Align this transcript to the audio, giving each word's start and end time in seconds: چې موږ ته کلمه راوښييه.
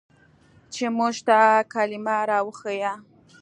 چې 0.73 0.85
موږ 0.97 1.15
ته 1.27 1.39
کلمه 1.73 2.15
راوښييه. 2.29 2.93